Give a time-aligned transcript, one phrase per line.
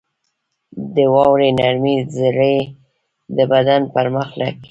[0.95, 2.57] •د واورې نرمې ذرې
[3.35, 4.57] د بدن پر مخ لګي.